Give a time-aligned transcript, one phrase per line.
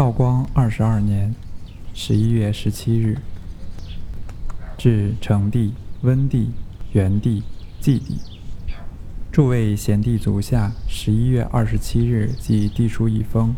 [0.00, 1.34] 道光二十二年
[1.92, 3.18] 十一月十七日，
[4.78, 6.52] 至成帝、温帝、
[6.92, 7.42] 元帝、
[7.82, 8.16] 祭帝，
[9.30, 13.54] 诸位贤弟足下，十一月二十七日即帝书一封，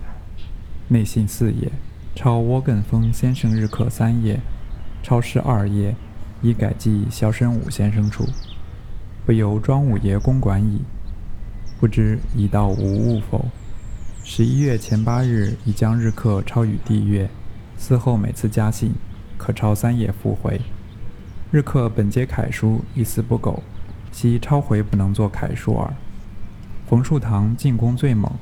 [0.89, 1.71] 内信四页，
[2.17, 4.41] 抄窝根峰先生日课三页，
[5.01, 5.95] 抄诗二页，
[6.43, 8.27] 已改记萧申武先生处，
[9.25, 10.81] 不由庄五爷公管矣。
[11.79, 13.47] 不知已到无误否？
[14.35, 17.29] 十一月前八日，已将日课抄与帝阅。
[17.79, 18.95] 嗣后每次加信，
[19.37, 20.59] 可抄三页复回。
[21.51, 23.63] 日课本皆楷书，一丝不苟，
[24.11, 25.93] 惜抄回不能作楷书耳。
[26.87, 28.33] 冯树堂进攻最猛，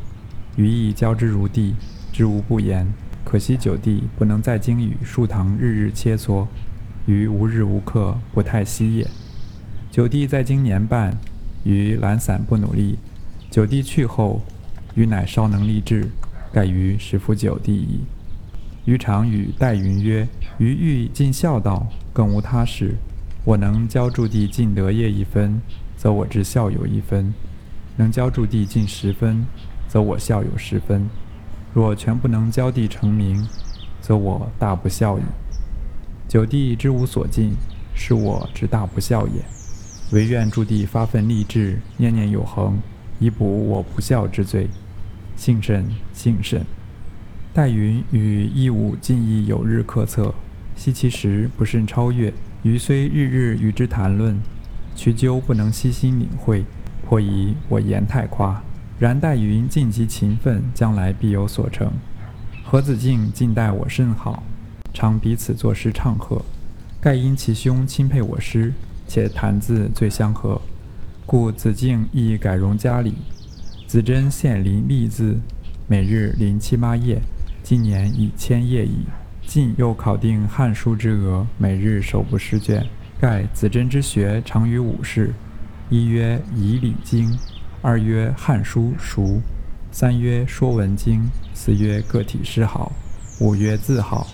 [0.54, 1.74] 余亦教之如帝，
[2.12, 2.86] 知无不言。
[3.24, 6.46] 可惜九弟不能在京与树堂日日切磋，
[7.06, 9.10] 于无日无刻，不太息也。
[9.90, 11.18] 九弟在京年半，
[11.64, 12.96] 于懒散不努力。
[13.50, 14.40] 九弟去后，
[14.94, 16.08] 余乃稍能立志，
[16.52, 18.00] 盖于十夫九弟矣。
[18.86, 20.26] 余常与戴云曰
[20.58, 22.96] ：“余欲尽孝道，更无他事。
[23.45, 25.60] 我能教助弟尽德业一分，
[25.96, 27.32] 则我之孝有一分；
[27.96, 29.46] 能教助弟尽十分，
[29.87, 31.09] 则我孝有十分。
[31.72, 33.46] 若全不能教弟成名，
[34.00, 35.22] 则我大不孝矣。
[36.26, 37.54] 九弟之无所尽，
[37.95, 39.34] 是我之大不孝也。
[40.12, 42.76] 唯愿助弟发奋立志，念念有恒。”
[43.21, 44.66] 以补我不孝之罪，
[45.37, 46.66] 幸甚幸甚。
[47.52, 50.35] 戴云与义武进亦有日课策，
[50.74, 52.32] 惜其时不甚超越。
[52.62, 54.38] 余虽日日与之谈论，
[54.96, 56.65] 屈究不能悉心领会，
[57.07, 58.62] 颇疑我言太夸。
[58.99, 61.90] 然戴云尽极勤奋，将来必有所成。
[62.65, 64.43] 何子敬近待我甚好，
[64.93, 66.43] 常彼此作诗唱和。
[67.00, 68.72] 盖因其兄钦佩我诗，
[69.09, 70.60] 且谈字最相合。
[71.31, 73.14] 故子敬亦改容家里，
[73.86, 75.38] 子珍现临立字，
[75.87, 77.22] 每日临七八页，
[77.62, 79.06] 今年已千页矣。
[79.47, 82.84] 近又考定《汉书》之额，每日手不释卷。
[83.20, 85.32] 盖子珍之学常于五事：
[85.88, 87.31] 一曰以礼经，
[87.81, 89.41] 二曰汉书熟，
[89.93, 91.22] 三曰说文经，
[91.55, 92.91] 四曰个体诗好，
[93.38, 94.26] 五曰字好。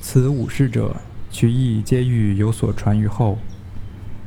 [0.00, 0.96] 此五事者，
[1.30, 3.38] 取义皆欲有所传于后。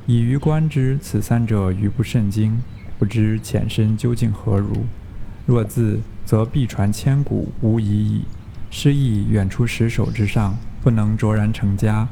[0.07, 2.57] 以于观之，此三者余不甚精，
[2.97, 4.85] 不知浅深究竟何如。
[5.45, 8.21] 若字，则必传千古，无疑矣。
[8.69, 12.07] 诗意远出十首之上，不能卓然成家。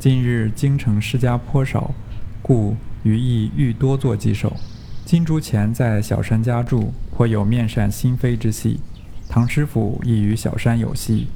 [0.00, 1.94] 近日京城诗家颇少，
[2.42, 4.56] 故余亦欲多作几首。
[5.04, 8.80] 金竹前在小山家住，颇有面善心飞之戏。
[9.28, 11.28] 唐师傅亦与小山有戏，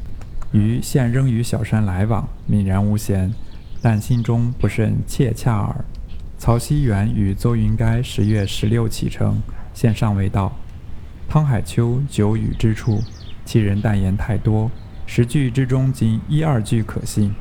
[0.51, 3.33] 余现仍与小山来往，泯然无嫌。
[3.83, 5.85] 但心中不甚切洽耳。
[6.39, 9.43] 曹熙元与邹云该十月十六启程，
[9.75, 10.53] 现尚未到。
[11.29, 13.03] 汤海秋久语之处，
[13.45, 14.71] 其人淡言太多，
[15.05, 17.35] 十句之中仅一二句可信。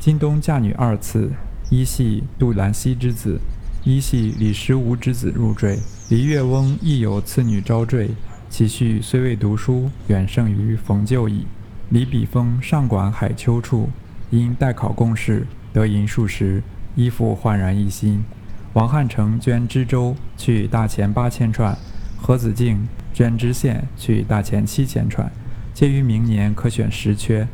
[0.00, 1.30] 今冬嫁女二次，
[1.70, 3.38] 一系杜兰溪之子，
[3.84, 5.78] 一系李时吾之子入赘。
[6.08, 8.10] 黎月翁亦有次女招赘，
[8.48, 11.46] 其婿虽未读书，远胜于冯就矣。
[11.90, 13.90] 李比峰上管海秋处，
[14.30, 15.46] 因代考贡士。
[15.76, 16.62] 得银数十，
[16.94, 18.24] 衣服焕然一新。
[18.72, 21.76] 王汉成捐知州去大钱八千串，
[22.16, 25.30] 何子敬捐知县去大钱七千串，
[25.74, 27.46] 皆于明年可选实缺。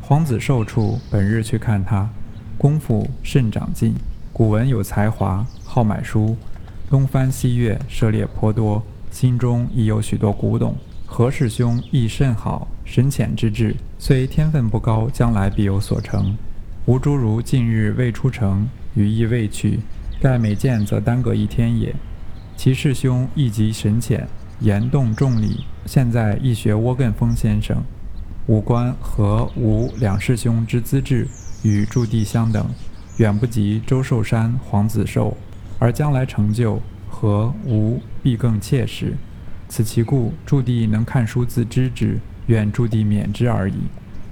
[0.00, 2.08] 黄子寿处本日去看他，
[2.56, 3.94] 功夫甚长进，
[4.32, 6.38] 古文有才华，好买书，
[6.88, 10.74] 东翻西阅，涉猎颇多，心中亦有许多古董。
[11.04, 16.34] 何氏兄亦甚好，深浅之志，虽天分不高，将来必有所成。
[16.88, 19.80] 吴诸如近日未出城，余亦未去，
[20.18, 21.94] 盖每见则耽搁一天也。
[22.56, 24.26] 其师兄亦极神浅，
[24.60, 27.76] 言动重礼，现在亦学窝根峰先生。
[28.46, 31.28] 五官和吴两师兄之资质
[31.62, 32.66] 与驻地相等，
[33.18, 35.36] 远不及周寿山、黄子寿，
[35.78, 39.14] 而将来成就和吴必更切实。
[39.68, 43.74] 此其故，驻地能看书自知之，愿驻地免之而已。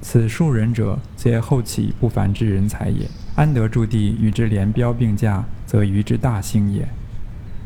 [0.08, 3.08] 此数人者，皆后起不凡之人才也。
[3.34, 6.86] 安得驻地与之连标并驾，则于之大幸也。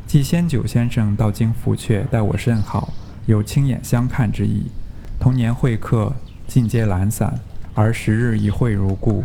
[0.07, 2.95] 季先九先生到京福阙，待我甚好，
[3.27, 4.63] 有亲眼相看之意。
[5.21, 6.15] 同年会客，
[6.47, 7.39] 尽皆懒散，
[7.75, 9.23] 而时日一会如故。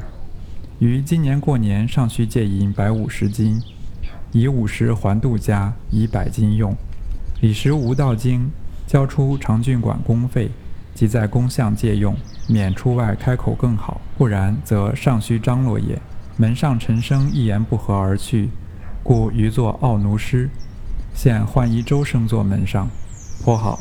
[0.80, 3.62] 于今年过年，尚需借银百五十金，
[4.34, 6.76] 以五十还杜家，以百金用。
[7.40, 8.52] 李时无到京，
[8.86, 10.52] 交出长郡管公费，
[10.96, 12.16] 即在宫相借用。
[12.48, 16.00] 免出外开口更好，不然则尚需张罗也。
[16.38, 18.50] 门上陈生一言不合而去，
[19.04, 20.50] 故余作傲奴诗。
[21.14, 22.88] 现换一周生作门上，
[23.44, 23.80] 颇好。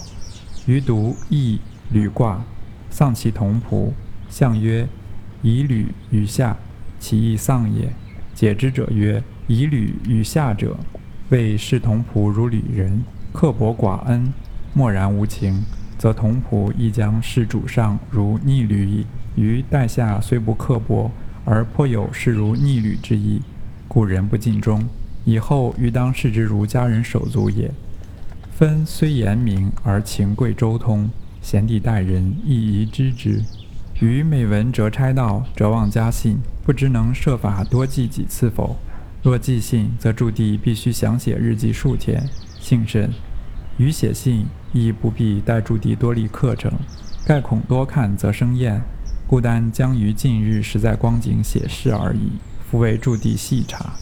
[0.66, 2.42] 余读易履卦，
[2.88, 3.90] 丧其同仆。
[4.30, 4.88] 相曰：
[5.42, 6.56] 以履与下，
[6.98, 7.92] 其义丧也。
[8.34, 10.76] 解之者曰：以履与下者，
[11.28, 13.02] 谓视同仆如旅人，
[13.32, 14.32] 刻薄寡恩，
[14.72, 15.62] 漠然无情，
[16.04, 19.06] 则同仆亦将视主上如逆旅矣。
[19.36, 21.10] 于待下虽不刻薄，
[21.46, 23.40] 而颇有视如逆旅之意，
[23.88, 24.86] 故人不尽忠。
[25.24, 27.70] 以后欲当视之如家人手足也。
[28.52, 31.08] 分虽严明，而情贵周通，
[31.40, 33.42] 贤弟待人亦宜知之。
[33.98, 36.36] 于每闻折差道，折望家信，
[36.66, 38.76] 不知能设法多寄几次否？
[39.22, 42.22] 若寄信，则驻地必须详写日记数天，
[42.60, 43.10] 幸甚。
[43.76, 46.72] 于写信亦不必待驻地多立课程，
[47.26, 48.80] 盖恐多看则生厌，
[49.26, 52.38] 故单将于近日实在光景写事而已。
[52.70, 53.92] 复为驻地细查。